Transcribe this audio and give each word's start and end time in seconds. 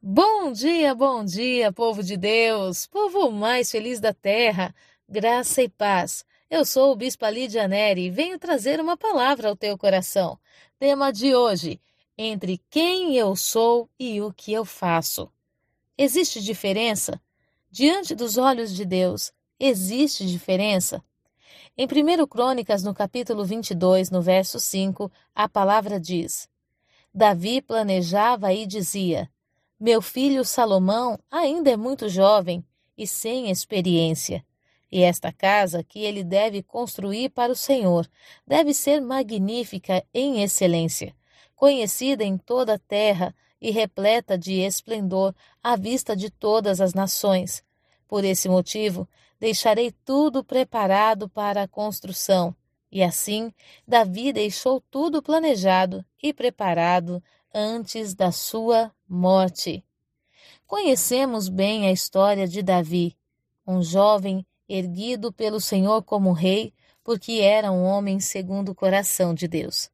Bom 0.00 0.52
dia, 0.52 0.94
bom 0.94 1.24
dia, 1.24 1.72
povo 1.72 2.04
de 2.04 2.16
Deus, 2.16 2.86
povo 2.86 3.32
mais 3.32 3.68
feliz 3.68 3.98
da 3.98 4.14
terra, 4.14 4.72
graça 5.08 5.60
e 5.60 5.68
paz. 5.68 6.24
Eu 6.48 6.64
sou 6.64 6.92
o 6.92 6.96
Bispo 6.96 7.26
Lídia 7.26 7.66
Neri 7.66 8.06
e 8.06 8.10
venho 8.10 8.38
trazer 8.38 8.80
uma 8.80 8.96
palavra 8.96 9.48
ao 9.48 9.56
teu 9.56 9.76
coração. 9.76 10.38
Tema 10.78 11.12
de 11.12 11.34
hoje: 11.34 11.80
entre 12.16 12.60
quem 12.70 13.16
eu 13.16 13.34
sou 13.34 13.90
e 13.98 14.22
o 14.22 14.32
que 14.32 14.52
eu 14.52 14.64
faço. 14.64 15.28
Existe 15.98 16.40
diferença? 16.40 17.20
Diante 17.68 18.14
dos 18.14 18.38
olhos 18.38 18.72
de 18.72 18.84
Deus, 18.84 19.32
existe 19.58 20.24
diferença? 20.24 21.02
Em 21.76 21.86
1 21.86 22.24
Crônicas, 22.28 22.84
no 22.84 22.94
capítulo 22.94 23.44
22, 23.44 24.12
no 24.12 24.22
verso 24.22 24.60
5, 24.60 25.10
a 25.34 25.48
palavra 25.48 25.98
diz: 25.98 26.48
Davi 27.12 27.60
planejava 27.60 28.52
e 28.52 28.64
dizia: 28.64 29.28
meu 29.80 30.02
filho 30.02 30.44
Salomão 30.44 31.16
ainda 31.30 31.70
é 31.70 31.76
muito 31.76 32.08
jovem 32.08 32.64
e 32.96 33.06
sem 33.06 33.48
experiência. 33.48 34.44
E 34.90 35.02
esta 35.02 35.30
casa 35.30 35.84
que 35.84 36.00
ele 36.00 36.24
deve 36.24 36.64
construir 36.64 37.28
para 37.28 37.52
o 37.52 37.56
Senhor 37.56 38.08
deve 38.44 38.74
ser 38.74 39.00
magnífica 39.00 40.04
em 40.12 40.42
excelência, 40.42 41.14
conhecida 41.54 42.24
em 42.24 42.36
toda 42.36 42.74
a 42.74 42.78
terra 42.78 43.32
e 43.60 43.70
repleta 43.70 44.36
de 44.36 44.54
esplendor 44.54 45.32
à 45.62 45.76
vista 45.76 46.16
de 46.16 46.28
todas 46.28 46.80
as 46.80 46.92
nações. 46.92 47.62
Por 48.08 48.24
esse 48.24 48.48
motivo, 48.48 49.08
deixarei 49.38 49.92
tudo 50.04 50.42
preparado 50.42 51.28
para 51.28 51.62
a 51.62 51.68
construção. 51.68 52.52
E 52.90 53.02
assim, 53.02 53.52
Davi 53.86 54.32
deixou 54.32 54.80
tudo 54.90 55.22
planejado 55.22 56.04
e 56.20 56.32
preparado 56.32 57.22
antes 57.52 58.14
da 58.14 58.30
sua 58.30 58.92
morte. 59.08 59.84
Conhecemos 60.66 61.48
bem 61.48 61.86
a 61.86 61.92
história 61.92 62.46
de 62.46 62.62
Davi, 62.62 63.16
um 63.66 63.82
jovem 63.82 64.46
erguido 64.68 65.32
pelo 65.32 65.60
Senhor 65.60 66.02
como 66.02 66.32
rei, 66.32 66.74
porque 67.02 67.40
era 67.40 67.72
um 67.72 67.84
homem 67.84 68.20
segundo 68.20 68.70
o 68.70 68.74
coração 68.74 69.32
de 69.32 69.48
Deus. 69.48 69.90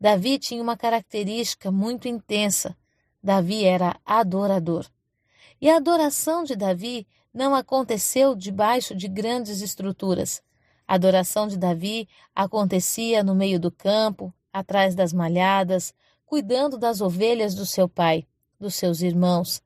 Davi 0.00 0.38
tinha 0.38 0.62
uma 0.62 0.76
característica 0.76 1.70
muito 1.70 2.08
intensa. 2.08 2.74
Davi 3.22 3.64
era 3.64 4.00
adorador. 4.04 4.86
E 5.60 5.68
a 5.68 5.76
adoração 5.76 6.42
de 6.42 6.56
Davi 6.56 7.06
não 7.32 7.54
aconteceu 7.54 8.34
debaixo 8.34 8.94
de 8.94 9.06
grandes 9.06 9.60
estruturas. 9.60 10.42
A 10.88 10.94
adoração 10.94 11.46
de 11.46 11.58
Davi 11.58 12.08
acontecia 12.34 13.22
no 13.22 13.34
meio 13.34 13.60
do 13.60 13.70
campo, 13.70 14.32
atrás 14.50 14.94
das 14.94 15.12
malhadas, 15.12 15.92
cuidando 16.30 16.78
das 16.78 17.00
ovelhas 17.00 17.56
do 17.56 17.66
seu 17.66 17.88
pai, 17.88 18.24
dos 18.56 18.76
seus 18.76 19.00
irmãos. 19.00 19.60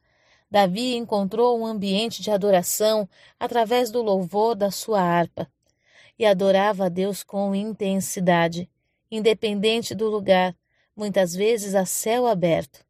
Davi 0.51 0.97
encontrou 0.97 1.61
um 1.61 1.67
ambiente 1.67 2.23
de 2.23 2.31
adoração 2.31 3.07
através 3.39 3.91
do 3.91 4.01
louvor 4.01 4.55
da 4.55 4.71
sua 4.71 5.03
harpa 5.03 5.47
e 6.19 6.25
adorava 6.25 6.87
a 6.87 6.89
Deus 6.89 7.23
com 7.23 7.55
intensidade, 7.55 8.67
independente 9.11 9.95
do 9.95 10.09
lugar, 10.09 10.57
muitas 10.97 11.35
vezes 11.35 11.75
a 11.75 11.85
céu 11.85 12.27
aberto. 12.27 12.83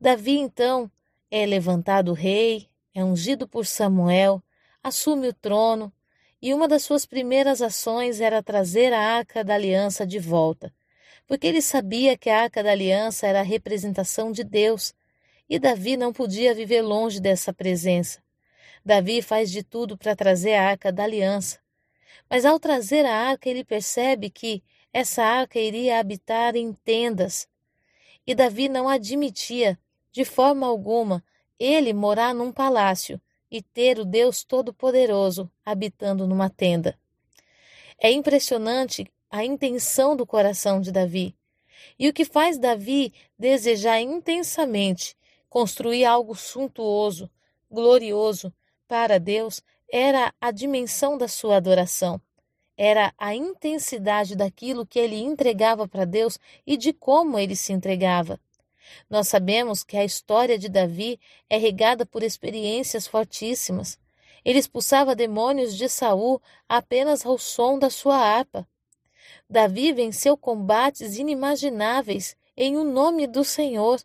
Davi, 0.00 0.38
então, 0.38 0.90
é 1.30 1.44
levantado 1.44 2.14
rei, 2.14 2.66
é 2.94 3.04
ungido 3.04 3.46
por 3.46 3.66
Samuel, 3.66 4.42
assume 4.82 5.28
o 5.28 5.34
trono, 5.34 5.92
e 6.40 6.54
uma 6.54 6.66
das 6.66 6.82
suas 6.82 7.04
primeiras 7.04 7.60
ações 7.60 8.22
era 8.22 8.42
trazer 8.42 8.90
a 8.94 9.00
arca 9.18 9.44
da 9.44 9.52
aliança 9.52 10.06
de 10.06 10.18
volta 10.18 10.72
porque 11.30 11.46
ele 11.46 11.62
sabia 11.62 12.18
que 12.18 12.28
a 12.28 12.42
arca 12.42 12.60
da 12.60 12.72
aliança 12.72 13.24
era 13.24 13.38
a 13.38 13.44
representação 13.44 14.32
de 14.32 14.42
Deus 14.42 14.92
e 15.48 15.60
Davi 15.60 15.96
não 15.96 16.12
podia 16.12 16.52
viver 16.52 16.82
longe 16.82 17.20
dessa 17.20 17.52
presença. 17.52 18.20
Davi 18.84 19.22
faz 19.22 19.48
de 19.48 19.62
tudo 19.62 19.96
para 19.96 20.16
trazer 20.16 20.54
a 20.54 20.68
arca 20.70 20.90
da 20.90 21.04
aliança. 21.04 21.60
Mas 22.28 22.44
ao 22.44 22.58
trazer 22.58 23.06
a 23.06 23.14
arca, 23.14 23.48
ele 23.48 23.62
percebe 23.62 24.28
que 24.28 24.60
essa 24.92 25.22
arca 25.22 25.60
iria 25.60 26.00
habitar 26.00 26.56
em 26.56 26.72
tendas. 26.72 27.46
E 28.26 28.34
Davi 28.34 28.68
não 28.68 28.88
admitia, 28.88 29.78
de 30.10 30.24
forma 30.24 30.66
alguma, 30.66 31.22
ele 31.60 31.92
morar 31.92 32.34
num 32.34 32.50
palácio 32.50 33.20
e 33.48 33.62
ter 33.62 34.00
o 34.00 34.04
Deus 34.04 34.42
Todo-Poderoso 34.42 35.48
habitando 35.64 36.26
numa 36.26 36.50
tenda. 36.50 36.98
É 38.00 38.10
impressionante 38.10 39.06
a 39.30 39.44
intenção 39.44 40.16
do 40.16 40.26
coração 40.26 40.80
de 40.80 40.90
Davi. 40.90 41.34
E 41.98 42.08
o 42.08 42.12
que 42.12 42.24
faz 42.24 42.58
Davi 42.58 43.12
desejar 43.38 44.00
intensamente 44.00 45.16
construir 45.48 46.04
algo 46.04 46.34
suntuoso, 46.34 47.30
glorioso 47.70 48.52
para 48.86 49.18
Deus 49.18 49.62
era 49.92 50.32
a 50.40 50.50
dimensão 50.50 51.18
da 51.18 51.28
sua 51.28 51.56
adoração. 51.56 52.20
Era 52.76 53.12
a 53.18 53.34
intensidade 53.34 54.34
daquilo 54.34 54.86
que 54.86 54.98
ele 54.98 55.16
entregava 55.16 55.86
para 55.86 56.04
Deus 56.04 56.38
e 56.66 56.76
de 56.76 56.92
como 56.92 57.38
ele 57.38 57.54
se 57.54 57.72
entregava. 57.72 58.40
Nós 59.08 59.28
sabemos 59.28 59.84
que 59.84 59.96
a 59.96 60.04
história 60.04 60.58
de 60.58 60.68
Davi 60.68 61.20
é 61.48 61.56
regada 61.56 62.06
por 62.06 62.22
experiências 62.22 63.06
fortíssimas. 63.06 63.98
Ele 64.44 64.58
expulsava 64.58 65.14
demônios 65.14 65.76
de 65.76 65.88
Saul 65.88 66.40
apenas 66.68 67.26
ao 67.26 67.36
som 67.36 67.78
da 67.78 67.90
sua 67.90 68.16
harpa. 68.16 68.66
Davi 69.50 69.92
venceu 69.92 70.36
combates 70.36 71.18
inimagináveis 71.18 72.36
em 72.56 72.76
o 72.76 72.84
nome 72.84 73.26
do 73.26 73.42
Senhor. 73.42 74.00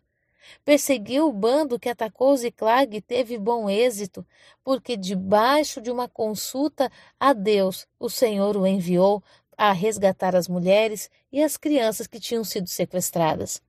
Perseguiu 0.64 1.28
o 1.28 1.32
bando 1.32 1.78
que 1.78 1.88
atacou 1.88 2.36
Ziclag 2.36 2.96
e 2.96 3.00
teve 3.00 3.38
bom 3.38 3.70
êxito, 3.70 4.26
porque 4.64 4.96
debaixo 4.96 5.80
de 5.80 5.88
uma 5.88 6.08
consulta 6.08 6.90
a 7.18 7.32
Deus, 7.32 7.86
o 7.96 8.10
Senhor 8.10 8.56
o 8.56 8.66
enviou 8.66 9.22
a 9.56 9.70
resgatar 9.70 10.34
as 10.34 10.48
mulheres 10.48 11.08
e 11.30 11.40
as 11.40 11.56
crianças 11.56 12.08
que 12.08 12.18
tinham 12.18 12.42
sido 12.42 12.68
sequestradas. 12.68 13.62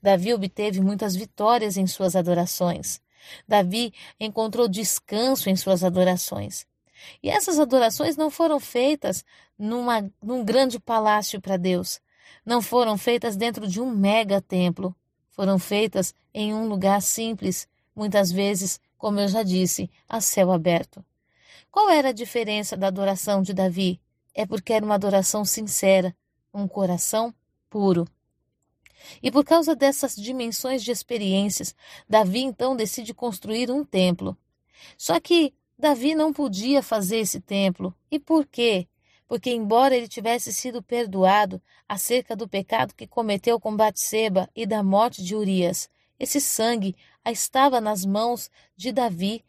Davi 0.00 0.32
obteve 0.32 0.80
muitas 0.80 1.16
vitórias 1.16 1.76
em 1.76 1.86
suas 1.88 2.14
adorações. 2.14 3.00
Davi 3.48 3.92
encontrou 4.20 4.68
descanso 4.68 5.50
em 5.50 5.56
suas 5.56 5.82
adorações. 5.82 6.64
E 7.22 7.28
essas 7.28 7.58
adorações 7.58 8.16
não 8.16 8.30
foram 8.30 8.60
feitas 8.60 9.24
numa, 9.58 10.10
num 10.22 10.44
grande 10.44 10.78
palácio 10.78 11.40
para 11.40 11.56
Deus. 11.56 12.00
Não 12.44 12.60
foram 12.60 12.98
feitas 12.98 13.36
dentro 13.36 13.66
de 13.66 13.80
um 13.80 13.90
mega 13.90 14.40
templo. 14.40 14.94
Foram 15.30 15.58
feitas 15.58 16.14
em 16.32 16.54
um 16.54 16.68
lugar 16.68 17.02
simples, 17.02 17.66
muitas 17.94 18.30
vezes, 18.30 18.80
como 18.96 19.20
eu 19.20 19.28
já 19.28 19.42
disse, 19.42 19.90
a 20.08 20.20
céu 20.20 20.52
aberto. 20.52 21.04
Qual 21.70 21.90
era 21.90 22.10
a 22.10 22.12
diferença 22.12 22.76
da 22.76 22.86
adoração 22.86 23.42
de 23.42 23.52
Davi? 23.52 24.00
É 24.32 24.46
porque 24.46 24.72
era 24.72 24.84
uma 24.84 24.94
adoração 24.94 25.44
sincera, 25.44 26.14
um 26.52 26.68
coração 26.68 27.34
puro. 27.68 28.06
E 29.22 29.30
por 29.30 29.44
causa 29.44 29.74
dessas 29.74 30.14
dimensões 30.14 30.82
de 30.82 30.90
experiências, 30.90 31.74
Davi 32.08 32.40
então 32.40 32.76
decide 32.76 33.12
construir 33.12 33.70
um 33.70 33.84
templo. 33.84 34.36
Só 34.96 35.18
que 35.20 35.52
Davi 35.84 36.14
não 36.14 36.32
podia 36.32 36.82
fazer 36.82 37.18
esse 37.18 37.42
templo. 37.42 37.94
E 38.10 38.18
por 38.18 38.46
quê? 38.46 38.88
Porque, 39.28 39.50
embora 39.50 39.94
ele 39.94 40.08
tivesse 40.08 40.50
sido 40.50 40.82
perdoado 40.82 41.60
acerca 41.86 42.34
do 42.34 42.48
pecado 42.48 42.94
que 42.94 43.06
cometeu 43.06 43.60
com 43.60 43.76
Batseba 43.76 44.48
e 44.56 44.64
da 44.64 44.82
morte 44.82 45.22
de 45.22 45.36
Urias, 45.36 45.90
esse 46.18 46.40
sangue 46.40 46.96
estava 47.26 47.82
nas 47.82 48.02
mãos 48.02 48.50
de 48.74 48.92
Davi. 48.92 49.44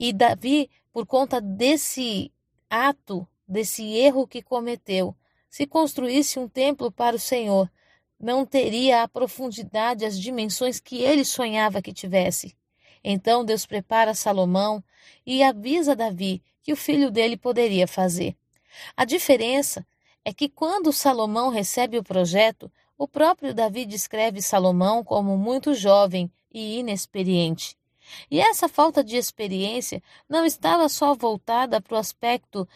E 0.00 0.12
Davi, 0.12 0.68
por 0.92 1.06
conta 1.06 1.40
desse 1.40 2.32
ato, 2.68 3.24
desse 3.46 3.84
erro 3.84 4.26
que 4.26 4.42
cometeu, 4.42 5.14
se 5.48 5.64
construísse 5.64 6.40
um 6.40 6.48
templo 6.48 6.90
para 6.90 7.14
o 7.14 7.20
Senhor, 7.20 7.70
não 8.18 8.44
teria 8.44 9.04
a 9.04 9.08
profundidade, 9.08 10.04
as 10.04 10.18
dimensões 10.18 10.80
que 10.80 11.00
ele 11.04 11.24
sonhava 11.24 11.80
que 11.80 11.92
tivesse. 11.92 12.56
Então 13.02 13.44
Deus 13.44 13.66
prepara 13.66 14.14
Salomão 14.14 14.82
e 15.24 15.42
avisa 15.42 15.94
Davi 15.94 16.42
que 16.62 16.72
o 16.72 16.76
filho 16.76 17.10
dele 17.10 17.36
poderia 17.36 17.86
fazer. 17.86 18.36
A 18.96 19.04
diferença 19.04 19.86
é 20.24 20.32
que 20.32 20.48
quando 20.48 20.92
Salomão 20.92 21.48
recebe 21.48 21.98
o 21.98 22.04
projeto, 22.04 22.70
o 22.96 23.06
próprio 23.06 23.54
Davi 23.54 23.86
descreve 23.86 24.42
Salomão 24.42 25.02
como 25.02 25.38
muito 25.38 25.72
jovem 25.72 26.30
e 26.52 26.78
inexperiente. 26.78 27.76
E 28.30 28.40
essa 28.40 28.68
falta 28.68 29.04
de 29.04 29.16
experiência 29.16 30.02
não 30.28 30.44
estava 30.44 30.88
só 30.88 31.14
voltada 31.14 31.80
para 31.80 31.94
o 31.94 31.98
aspecto 31.98 32.68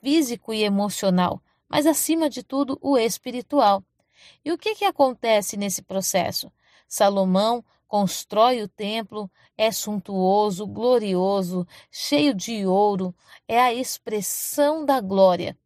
físico 0.00 0.52
e 0.52 0.62
emocional, 0.62 1.42
mas 1.68 1.86
acima 1.86 2.30
de 2.30 2.42
tudo 2.42 2.78
o 2.80 2.96
espiritual. 2.96 3.84
E 4.44 4.52
o 4.52 4.58
que, 4.58 4.74
que 4.74 4.84
acontece 4.84 5.56
nesse 5.56 5.82
processo? 5.82 6.50
Salomão 6.88 7.64
constrói 7.86 8.62
o 8.62 8.68
templo, 8.68 9.30
é 9.56 9.70
suntuoso, 9.70 10.66
glorioso, 10.66 11.66
cheio 11.90 12.34
de 12.34 12.66
ouro, 12.66 13.14
é 13.46 13.60
a 13.60 13.72
expressão 13.72 14.84
da 14.84 15.00
glória. 15.00 15.56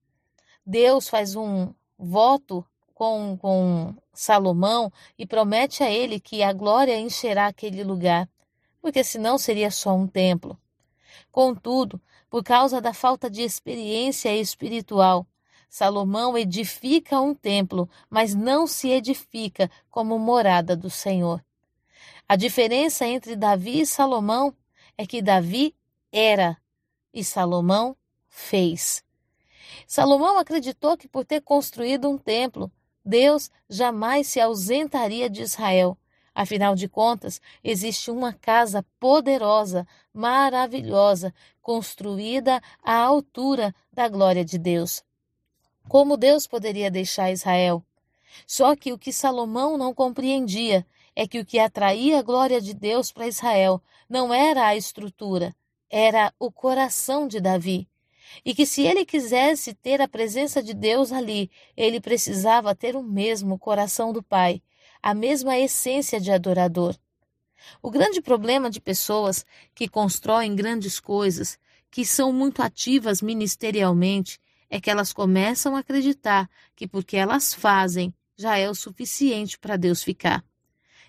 Deus 0.65 1.09
faz 1.09 1.35
um 1.35 1.73
voto 1.99 2.65
com, 2.95 3.37
com 3.39 3.95
Salomão 4.13 4.93
e 5.19 5.27
promete 5.27 5.83
a 5.83 5.91
ele 5.91 6.21
que 6.21 6.43
a 6.43 6.53
glória 6.53 6.99
encherá 6.99 7.47
aquele 7.47 7.83
lugar. 7.83 8.29
porque 8.81 9.05
senão 9.05 9.37
seria 9.37 9.71
só 9.71 9.95
um 9.95 10.07
templo. 10.07 10.59
Contudo, 11.31 12.01
por 12.31 12.43
causa 12.43 12.81
da 12.81 12.95
falta 12.95 13.29
de 13.29 13.43
experiência 13.43 14.35
espiritual, 14.35 15.27
Salomão 15.69 16.37
edifica 16.37 17.21
um 17.21 17.35
templo, 17.35 17.89
mas 18.09 18.35
não 18.35 18.67
se 18.67 18.89
edifica 18.91 19.71
como 19.91 20.19
morada 20.19 20.77
do 20.77 20.91
Senhor. 20.91 21.45
A 22.31 22.37
diferença 22.37 23.05
entre 23.09 23.35
Davi 23.35 23.81
e 23.81 23.85
Salomão 23.87 24.55
é 24.97 25.05
que 25.05 25.21
Davi 25.21 25.75
era 26.13 26.57
e 27.13 27.25
Salomão 27.25 27.97
fez. 28.29 29.03
Salomão 29.85 30.39
acreditou 30.39 30.97
que 30.97 31.09
por 31.09 31.25
ter 31.25 31.41
construído 31.41 32.09
um 32.09 32.17
templo, 32.17 32.71
Deus 33.05 33.51
jamais 33.69 34.29
se 34.29 34.39
ausentaria 34.39 35.29
de 35.29 35.43
Israel. 35.43 35.99
Afinal 36.33 36.77
de 36.77 36.89
contas, 36.89 37.41
existe 37.65 38.13
uma 38.13 38.33
casa 38.33 38.87
poderosa, 39.01 39.85
maravilhosa, 40.15 41.35
construída 41.61 42.63
à 42.81 42.95
altura 42.95 43.75
da 43.93 44.09
glória 44.09 44.45
de 44.45 44.57
Deus. 44.57 45.03
Como 45.89 46.17
Deus 46.17 46.47
poderia 46.47 46.93
deixar 46.93 47.33
Israel? 47.33 47.85
Só 48.47 48.77
que 48.77 48.93
o 48.93 48.99
que 48.99 49.13
Salomão 49.13 49.77
não 49.77 49.93
compreendia 49.93 50.87
é 51.21 51.29
que 51.29 51.39
o 51.39 51.45
que 51.45 51.59
atraía 51.59 52.19
a 52.19 52.23
glória 52.23 52.63
de 52.63 52.73
Deus 52.73 53.13
para 53.13 53.29
Israel 53.29 53.83
não 54.09 54.33
era 54.33 54.67
a 54.67 54.75
estrutura, 54.75 55.55
era 55.91 56.33
o 56.39 56.51
coração 56.51 57.29
de 57.29 57.39
Davi 57.39 57.87
e 58.43 58.55
que 58.55 58.65
se 58.65 58.87
ele 58.87 59.05
quisesse 59.05 59.75
ter 59.75 60.01
a 60.01 60.09
presença 60.09 60.63
de 60.63 60.73
Deus 60.73 61.13
ali, 61.13 61.51
ele 61.77 62.01
precisava 62.01 62.75
ter 62.75 62.97
o 62.97 63.03
mesmo 63.03 63.59
coração 63.59 64.15
do 64.15 64.23
Pai, 64.23 64.63
a 65.03 65.13
mesma 65.13 65.59
essência 65.59 66.19
de 66.19 66.33
adorador. 66.33 66.97
O 67.83 67.91
grande 67.91 68.23
problema 68.23 68.71
de 68.71 68.81
pessoas 68.81 69.45
que 69.75 69.91
constroem 69.91 70.57
grandes 70.57 70.99
coisas, 70.99 71.59
que 71.91 72.03
são 72.03 72.33
muito 72.33 72.63
ativas 72.63 73.21
ministerialmente, 73.21 74.41
é 74.71 74.81
que 74.81 74.91
elas 74.91 75.13
começam 75.13 75.77
a 75.77 75.81
acreditar 75.81 76.49
que 76.75 76.89
porque 76.89 77.19
elas 77.19 77.53
fazem 77.53 78.15
já 78.39 78.57
é 78.57 78.71
o 78.71 78.75
suficiente 78.75 79.59
para 79.59 79.77
Deus 79.77 80.03
ficar. 80.03 80.43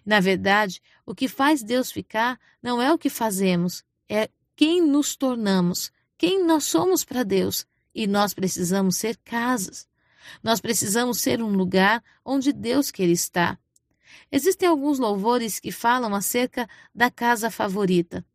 Na 0.05 0.19
verdade, 0.19 0.81
o 1.05 1.13
que 1.13 1.27
faz 1.27 1.63
Deus 1.63 1.91
ficar 1.91 2.39
não 2.61 2.81
é 2.81 2.91
o 2.93 2.97
que 2.97 3.09
fazemos, 3.09 3.83
é 4.09 4.29
quem 4.55 4.81
nos 4.81 5.15
tornamos, 5.15 5.91
quem 6.17 6.43
nós 6.45 6.65
somos 6.65 7.03
para 7.03 7.23
Deus. 7.23 7.65
E 7.93 8.07
nós 8.07 8.33
precisamos 8.33 8.95
ser 8.95 9.17
casas. 9.17 9.87
Nós 10.41 10.61
precisamos 10.61 11.19
ser 11.19 11.41
um 11.41 11.49
lugar 11.49 12.03
onde 12.23 12.53
Deus 12.53 12.89
quer 12.89 13.09
estar. 13.09 13.59
Existem 14.31 14.67
alguns 14.67 14.97
louvores 14.99 15.59
que 15.59 15.71
falam 15.71 16.15
acerca 16.15 16.67
da 16.93 17.11
casa 17.11 17.51
favorita. 17.51 18.25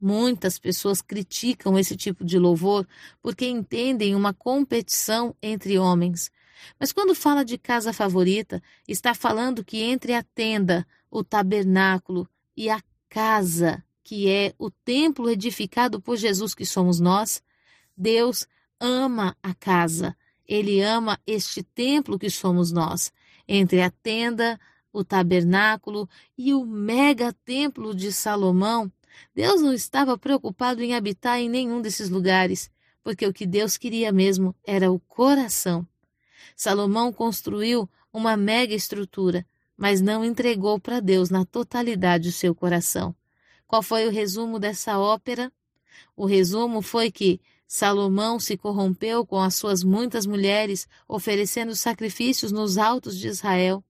Muitas 0.00 0.58
pessoas 0.58 1.00
criticam 1.00 1.78
esse 1.78 1.96
tipo 1.96 2.24
de 2.24 2.38
louvor 2.38 2.86
porque 3.22 3.46
entendem 3.46 4.14
uma 4.14 4.34
competição 4.34 5.34
entre 5.42 5.78
homens. 5.78 6.30
Mas 6.78 6.92
quando 6.92 7.14
fala 7.14 7.44
de 7.44 7.58
casa 7.58 7.92
favorita, 7.92 8.62
está 8.86 9.14
falando 9.14 9.64
que 9.64 9.78
entre 9.78 10.14
a 10.14 10.22
tenda, 10.22 10.86
o 11.10 11.22
tabernáculo 11.24 12.28
e 12.56 12.68
a 12.70 12.80
casa 13.08 13.84
que 14.06 14.30
é 14.30 14.54
o 14.56 14.70
templo 14.70 15.28
edificado 15.28 16.00
por 16.00 16.16
Jesus, 16.16 16.54
que 16.54 16.64
somos 16.64 17.00
nós, 17.00 17.42
Deus 17.96 18.46
ama 18.78 19.36
a 19.42 19.52
casa. 19.52 20.16
Ele 20.46 20.80
ama 20.80 21.18
este 21.26 21.60
templo 21.60 22.16
que 22.16 22.30
somos 22.30 22.70
nós. 22.70 23.12
Entre 23.48 23.82
a 23.82 23.90
tenda, 23.90 24.60
o 24.92 25.02
tabernáculo 25.02 26.08
e 26.38 26.54
o 26.54 26.64
mega 26.64 27.32
templo 27.44 27.92
de 27.92 28.12
Salomão, 28.12 28.92
Deus 29.34 29.60
não 29.60 29.72
estava 29.72 30.16
preocupado 30.16 30.84
em 30.84 30.94
habitar 30.94 31.40
em 31.40 31.48
nenhum 31.48 31.80
desses 31.80 32.08
lugares, 32.08 32.70
porque 33.02 33.26
o 33.26 33.32
que 33.32 33.44
Deus 33.44 33.76
queria 33.76 34.12
mesmo 34.12 34.54
era 34.64 34.88
o 34.88 35.00
coração. 35.00 35.84
Salomão 36.54 37.12
construiu 37.12 37.88
uma 38.12 38.36
mega 38.36 38.74
estrutura, 38.74 39.46
mas 39.76 40.00
não 40.00 40.24
entregou 40.24 40.80
para 40.80 41.00
Deus 41.00 41.30
na 41.30 41.44
totalidade 41.44 42.28
o 42.28 42.32
seu 42.32 42.54
coração. 42.54 43.14
Qual 43.66 43.82
foi 43.82 44.06
o 44.06 44.10
resumo 44.10 44.58
dessa 44.58 44.98
ópera? 44.98 45.52
O 46.16 46.24
resumo 46.24 46.80
foi 46.80 47.10
que 47.10 47.40
Salomão 47.66 48.38
se 48.38 48.56
corrompeu 48.56 49.26
com 49.26 49.40
as 49.40 49.56
suas 49.56 49.82
muitas 49.82 50.24
mulheres, 50.24 50.88
oferecendo 51.08 51.74
sacrifícios 51.74 52.52
nos 52.52 52.78
altos 52.78 53.18
de 53.18 53.26
Israel. 53.26 53.82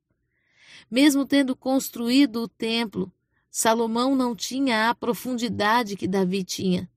Mesmo 0.90 1.26
tendo 1.26 1.54
construído 1.54 2.42
o 2.42 2.48
templo, 2.48 3.12
Salomão 3.50 4.14
não 4.14 4.34
tinha 4.34 4.88
a 4.88 4.94
profundidade 4.94 5.96
que 5.96 6.08
Davi 6.08 6.42
tinha. 6.42 6.88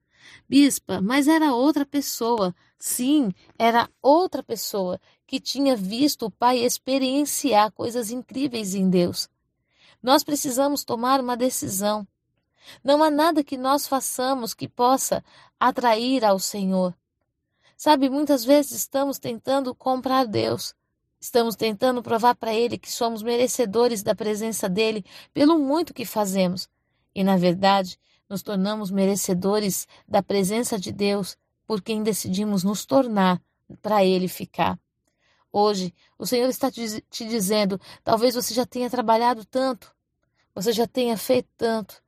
Bispa, 0.47 1.01
mas 1.01 1.27
era 1.27 1.53
outra 1.53 1.85
pessoa. 1.85 2.55
Sim, 2.79 3.33
era 3.57 3.89
outra 4.01 4.41
pessoa 4.41 5.01
que 5.27 5.37
tinha 5.37 5.75
visto 5.75 6.27
o 6.27 6.31
pai 6.31 6.59
experienciar 6.59 7.73
coisas 7.73 8.09
incríveis 8.09 8.73
em 8.73 8.89
Deus. 8.89 9.29
Nós 10.01 10.23
precisamos 10.23 10.85
tomar 10.85 11.19
uma 11.19 11.35
decisão. 11.35 12.07
Não 12.81 13.03
há 13.03 13.11
nada 13.11 13.43
que 13.43 13.57
nós 13.57 13.85
façamos 13.85 14.53
que 14.53 14.65
possa 14.65 15.21
atrair 15.59 16.23
ao 16.23 16.39
Senhor. 16.39 16.95
Sabe, 17.75 18.09
muitas 18.09 18.45
vezes 18.45 18.71
estamos 18.71 19.19
tentando 19.19 19.75
comprar 19.75 20.25
Deus. 20.25 20.73
Estamos 21.19 21.57
tentando 21.57 22.01
provar 22.01 22.35
para 22.35 22.53
Ele 22.53 22.77
que 22.77 22.89
somos 22.89 23.21
merecedores 23.21 24.01
da 24.01 24.15
presença 24.15 24.69
dele 24.69 25.03
pelo 25.33 25.59
muito 25.59 25.93
que 25.93 26.05
fazemos. 26.05 26.69
E, 27.13 27.25
na 27.25 27.35
verdade, 27.35 27.99
nos 28.29 28.41
tornamos 28.41 28.89
merecedores 28.89 29.85
da 30.07 30.23
presença 30.23 30.79
de 30.79 30.93
Deus 30.93 31.37
por 31.69 31.83
quem 31.83 32.01
decidimos 32.01 32.63
nos 32.63 32.83
tornar 32.83 33.39
para 33.79 34.03
Ele 34.03 34.27
ficar. 34.27 34.79
Hoje, 35.51 35.93
o 36.17 36.25
Senhor 36.25 36.49
está 36.49 36.71
te 36.71 37.27
dizendo: 37.27 37.79
talvez 38.03 38.33
você 38.33 38.55
já 38.55 38.65
tenha 38.65 38.89
trabalhado 38.89 39.45
tanto, 39.45 39.95
você 40.55 40.73
já 40.73 40.87
tenha 40.87 41.15
feito 41.15 41.47
tanto, 41.55 42.01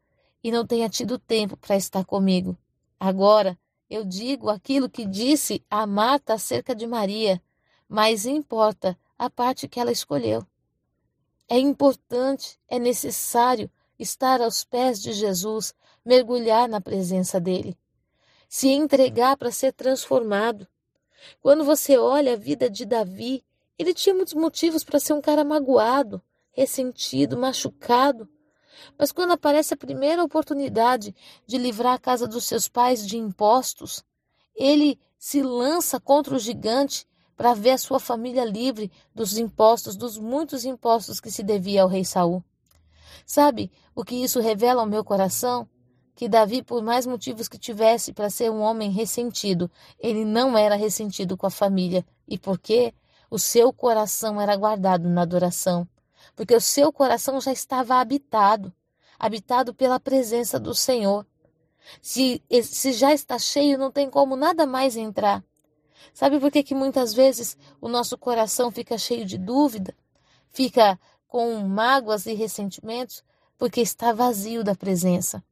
e 0.43 0.51
não 0.51 0.65
tenha 0.65 0.89
tido 0.89 1.19
tempo 1.19 1.55
para 1.55 1.75
estar 1.75 2.03
comigo. 2.03 2.57
Agora 2.99 3.55
eu 3.87 4.03
digo 4.03 4.49
aquilo 4.49 4.89
que 4.89 5.05
disse 5.05 5.63
a 5.69 5.85
Marta 5.85 6.33
acerca 6.33 6.73
de 6.73 6.87
Maria, 6.87 7.39
mas 7.87 8.25
importa 8.25 8.97
a 9.15 9.29
parte 9.29 9.67
que 9.67 9.79
ela 9.79 9.91
escolheu. 9.91 10.43
É 11.47 11.59
importante, 11.59 12.59
é 12.67 12.79
necessário 12.79 13.69
estar 13.99 14.41
aos 14.41 14.63
pés 14.63 14.99
de 14.99 15.13
Jesus, 15.13 15.71
mergulhar 16.03 16.67
na 16.67 16.81
presença 16.81 17.39
dele, 17.39 17.77
se 18.51 18.67
entregar 18.67 19.37
para 19.37 19.49
ser 19.49 19.71
transformado. 19.71 20.67
Quando 21.39 21.63
você 21.63 21.97
olha 21.97 22.33
a 22.33 22.35
vida 22.35 22.69
de 22.69 22.85
Davi, 22.85 23.45
ele 23.79 23.93
tinha 23.93 24.13
muitos 24.13 24.33
motivos 24.33 24.83
para 24.83 24.99
ser 24.99 25.13
um 25.13 25.21
cara 25.21 25.45
magoado, 25.45 26.21
ressentido, 26.51 27.37
machucado. 27.37 28.27
Mas 28.97 29.13
quando 29.13 29.31
aparece 29.31 29.73
a 29.73 29.77
primeira 29.77 30.21
oportunidade 30.21 31.15
de 31.47 31.57
livrar 31.57 31.93
a 31.93 31.97
casa 31.97 32.27
dos 32.27 32.43
seus 32.43 32.67
pais 32.67 33.07
de 33.07 33.17
impostos, 33.17 34.03
ele 34.53 34.99
se 35.17 35.41
lança 35.41 35.97
contra 35.97 36.35
o 36.35 36.39
gigante 36.39 37.07
para 37.37 37.53
ver 37.53 37.71
a 37.71 37.77
sua 37.77 38.01
família 38.01 38.43
livre 38.43 38.91
dos 39.15 39.37
impostos, 39.37 39.95
dos 39.95 40.17
muitos 40.17 40.65
impostos 40.65 41.21
que 41.21 41.31
se 41.31 41.41
devia 41.41 41.83
ao 41.83 41.87
rei 41.87 42.03
Saul. 42.03 42.43
Sabe 43.25 43.71
o 43.95 44.03
que 44.03 44.15
isso 44.21 44.41
revela 44.41 44.81
ao 44.81 44.87
meu 44.87 45.05
coração? 45.05 45.69
Que 46.15 46.27
Davi, 46.27 46.61
por 46.61 46.83
mais 46.83 47.05
motivos 47.05 47.47
que 47.47 47.57
tivesse 47.57 48.13
para 48.13 48.29
ser 48.29 48.51
um 48.51 48.61
homem 48.61 48.91
ressentido, 48.91 49.69
ele 49.99 50.25
não 50.25 50.57
era 50.57 50.75
ressentido 50.75 51.37
com 51.37 51.47
a 51.47 51.51
família. 51.51 52.05
E 52.27 52.37
por 52.37 52.59
quê? 52.59 52.93
O 53.29 53.39
seu 53.39 53.71
coração 53.71 54.39
era 54.39 54.55
guardado 54.55 55.09
na 55.09 55.21
adoração 55.21 55.87
porque 56.35 56.55
o 56.55 56.61
seu 56.61 56.91
coração 56.91 57.39
já 57.41 57.51
estava 57.51 57.95
habitado, 57.95 58.73
habitado 59.19 59.73
pela 59.73 59.99
presença 59.99 60.59
do 60.59 60.73
Senhor. 60.73 61.25
Se, 62.01 62.41
se 62.63 62.93
já 62.93 63.13
está 63.13 63.37
cheio, 63.39 63.77
não 63.77 63.91
tem 63.91 64.09
como 64.09 64.35
nada 64.35 64.65
mais 64.65 64.95
entrar. 64.95 65.43
Sabe 66.13 66.39
por 66.39 66.51
que, 66.51 66.63
que 66.63 66.75
muitas 66.75 67.13
vezes 67.13 67.57
o 67.79 67.87
nosso 67.87 68.17
coração 68.17 68.71
fica 68.71 68.97
cheio 68.97 69.25
de 69.25 69.37
dúvida, 69.37 69.95
fica 70.49 70.99
com 71.27 71.55
mágoas 71.59 72.25
e 72.25 72.33
ressentimentos? 72.33 73.23
Porque 73.57 73.81
está 73.81 74.11
vazio 74.11 74.63
da 74.63 74.75
presença. 74.75 75.43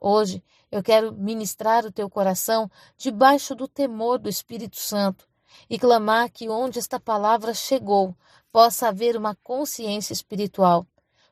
Hoje 0.00 0.42
eu 0.72 0.82
quero 0.82 1.12
ministrar 1.12 1.84
o 1.84 1.92
teu 1.92 2.08
coração 2.08 2.70
debaixo 2.96 3.54
do 3.54 3.68
temor 3.68 4.18
do 4.18 4.30
Espírito 4.30 4.78
Santo 4.78 5.28
e 5.68 5.78
clamar 5.78 6.30
que 6.30 6.48
onde 6.48 6.78
esta 6.78 6.98
palavra 6.98 7.52
chegou, 7.52 8.16
possa 8.50 8.88
haver 8.88 9.16
uma 9.16 9.34
consciência 9.36 10.12
espiritual. 10.12 10.86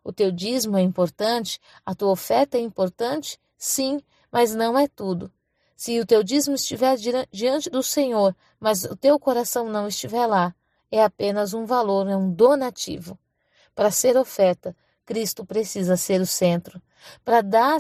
O 0.05 0.13
teu 0.13 0.31
dízimo 0.31 0.77
é 0.77 0.83
importante, 0.83 1.59
a 1.85 1.95
tua 1.95 2.11
oferta 2.11 2.59
é 2.59 2.61
importante, 2.61 3.39
sim, 3.57 4.01
mas 4.31 4.55
não 4.55 4.79
é 4.79 4.87
tudo. 4.87 5.33
Se 5.77 5.99
o 6.01 6.07
teu 6.07 6.23
dízimo 6.23 6.57
estiver 6.57 6.97
diante 7.31 7.71
do 7.71 7.83
Senhor, 7.83 8.35
mas 8.59 8.85
o 8.85 8.97
teu 8.97 9.19
coração 9.19 9.71
não 9.71 9.89
estiver 9.89 10.27
lá, 10.27 10.55
é 10.91 11.03
apenas 11.03 11.55
um 11.55 11.65
valor, 11.65 12.09
é 12.09 12.17
um 12.17 12.31
donativo. 12.31 13.19
Para 13.75 13.91
ser 13.91 14.17
oferta, 14.17 14.77
Cristo 15.05 15.45
precisa 15.45 15.97
ser 15.97 16.21
o 16.21 16.27
centro. 16.27 16.83
Para 17.25 17.41
dar, 17.43 17.79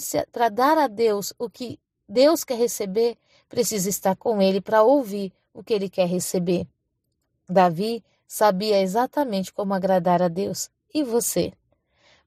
dar 0.53 0.79
a 0.79 0.87
Deus 0.87 1.33
o 1.39 1.49
que 1.49 1.79
Deus 2.09 2.45
quer 2.45 2.57
receber, 2.57 3.19
precisa 3.49 3.89
estar 3.89 4.17
com 4.17 4.41
Ele 4.41 4.61
para 4.61 4.83
ouvir 4.83 5.33
o 5.53 5.63
que 5.63 5.75
Ele 5.75 5.89
quer 5.89 6.07
receber. 6.07 6.67
Davi 7.49 8.05
sabia 8.27 8.81
exatamente 8.81 9.53
como 9.53 9.75
agradar 9.75 10.23
a 10.23 10.29
Deus. 10.29 10.71
E 10.93 11.03
você? 11.03 11.53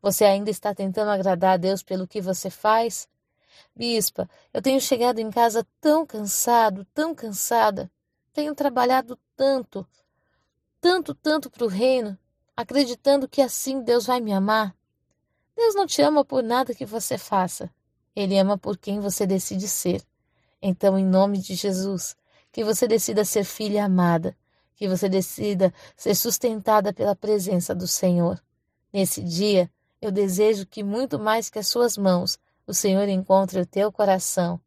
Você 0.01 0.25
ainda 0.25 0.49
está 0.49 0.73
tentando 0.73 1.11
agradar 1.11 1.53
a 1.53 1.57
Deus 1.57 1.83
pelo 1.83 2.07
que 2.07 2.19
você 2.19 2.49
faz? 2.49 3.07
Bispa, 3.75 4.29
eu 4.53 4.61
tenho 4.61 4.81
chegado 4.81 5.19
em 5.19 5.29
casa 5.29 5.65
tão 5.79 6.05
cansado, 6.05 6.85
tão 6.93 7.13
cansada. 7.13 7.91
Tenho 8.33 8.55
trabalhado 8.55 9.17
tanto, 9.35 9.87
tanto, 10.79 11.13
tanto 11.13 11.49
para 11.49 11.65
o 11.65 11.67
reino, 11.67 12.17
acreditando 12.55 13.27
que 13.27 13.41
assim 13.41 13.81
Deus 13.81 14.05
vai 14.05 14.19
me 14.19 14.33
amar. 14.33 14.75
Deus 15.61 15.75
não 15.75 15.85
te 15.85 16.01
ama 16.01 16.25
por 16.25 16.41
nada 16.41 16.73
que 16.73 16.87
você 16.87 17.19
faça. 17.19 17.69
Ele 18.15 18.35
ama 18.35 18.57
por 18.57 18.79
quem 18.79 18.99
você 18.99 19.27
decide 19.27 19.67
ser. 19.67 20.01
Então, 20.59 20.97
em 20.97 21.05
nome 21.05 21.37
de 21.37 21.53
Jesus, 21.53 22.15
que 22.51 22.63
você 22.63 22.87
decida 22.87 23.23
ser 23.23 23.43
filha 23.43 23.85
amada, 23.85 24.35
que 24.75 24.87
você 24.87 25.07
decida 25.07 25.71
ser 25.95 26.15
sustentada 26.15 26.91
pela 26.91 27.15
presença 27.15 27.75
do 27.75 27.87
Senhor. 27.87 28.43
Nesse 28.91 29.21
dia, 29.21 29.69
eu 30.01 30.11
desejo 30.11 30.65
que 30.65 30.83
muito 30.83 31.19
mais 31.19 31.47
que 31.47 31.59
as 31.59 31.67
suas 31.67 31.95
mãos, 31.95 32.39
o 32.65 32.73
Senhor 32.73 33.07
encontre 33.07 33.59
o 33.59 33.65
teu 33.65 33.91
coração. 33.91 34.59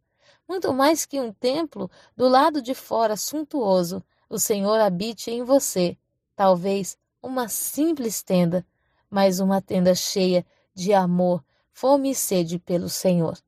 Muito 0.48 0.72
mais 0.72 1.04
que 1.04 1.20
um 1.20 1.32
templo 1.32 1.90
do 2.16 2.28
lado 2.28 2.62
de 2.62 2.72
fora 2.72 3.16
suntuoso, 3.16 4.00
o 4.30 4.38
Senhor 4.38 4.80
habite 4.80 5.32
em 5.32 5.42
você. 5.42 5.98
Talvez 6.36 6.96
uma 7.20 7.48
simples 7.48 8.22
tenda, 8.22 8.64
mas 9.10 9.40
uma 9.40 9.60
tenda 9.60 9.92
cheia 9.92 10.46
de 10.74 10.92
amor, 10.92 11.44
fome 11.72 12.10
e 12.10 12.14
sede 12.14 12.58
pelo 12.58 12.88
Senhor. 12.88 13.38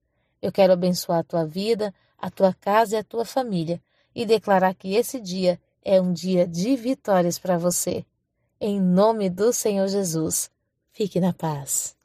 Eu 0.40 0.52
quero 0.52 0.72
abençoar 0.72 1.20
a 1.20 1.24
tua 1.24 1.44
vida, 1.44 1.92
a 2.18 2.30
tua 2.30 2.54
casa 2.54 2.94
e 2.94 2.98
a 2.98 3.04
tua 3.04 3.24
família 3.24 3.82
e 4.14 4.24
declarar 4.24 4.74
que 4.74 4.94
esse 4.94 5.20
dia 5.20 5.60
é 5.84 6.00
um 6.00 6.12
dia 6.12 6.46
de 6.46 6.76
vitórias 6.76 7.38
para 7.38 7.58
você. 7.58 8.04
Em 8.60 8.80
nome 8.80 9.28
do 9.28 9.52
Senhor 9.52 9.86
Jesus. 9.88 10.50
Fique 10.92 11.20
na 11.20 11.32
paz. 11.32 11.95